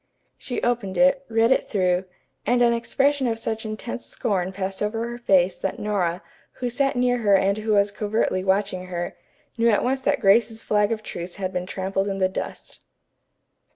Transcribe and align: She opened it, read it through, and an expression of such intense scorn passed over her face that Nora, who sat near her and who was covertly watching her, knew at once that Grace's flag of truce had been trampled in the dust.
She 0.35 0.63
opened 0.63 0.97
it, 0.97 1.23
read 1.29 1.51
it 1.51 1.65
through, 1.69 2.05
and 2.43 2.63
an 2.63 2.73
expression 2.73 3.27
of 3.27 3.37
such 3.37 3.67
intense 3.67 4.03
scorn 4.03 4.51
passed 4.51 4.81
over 4.81 5.07
her 5.07 5.19
face 5.19 5.59
that 5.59 5.77
Nora, 5.77 6.23
who 6.53 6.71
sat 6.71 6.95
near 6.95 7.19
her 7.19 7.35
and 7.35 7.59
who 7.59 7.73
was 7.73 7.91
covertly 7.91 8.43
watching 8.43 8.87
her, 8.87 9.15
knew 9.59 9.69
at 9.69 9.83
once 9.83 10.01
that 10.01 10.19
Grace's 10.19 10.63
flag 10.63 10.91
of 10.91 11.03
truce 11.03 11.35
had 11.35 11.53
been 11.53 11.67
trampled 11.67 12.07
in 12.07 12.17
the 12.17 12.27
dust. 12.27 12.79